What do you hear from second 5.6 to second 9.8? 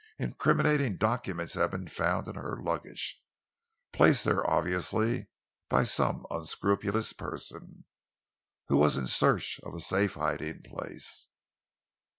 by some unscrupulous person, who was in search of a